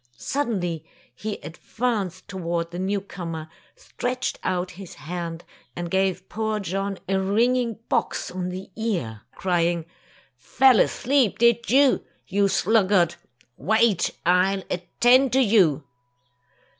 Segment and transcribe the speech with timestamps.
[0.17, 5.43] Suddenly, he advanced toward the newcomer, stretched out his hand,
[5.75, 9.85] and gave poor John a ringing box on the ear, crying,
[10.39, 13.15] "Fell asleep, did Tales of Modern Germany 47 you, you sluggard?
[13.57, 14.09] Wait!
[14.25, 15.83] I'll attend to you."